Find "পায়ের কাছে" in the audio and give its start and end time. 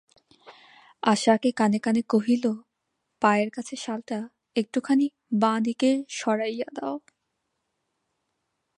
3.21-3.75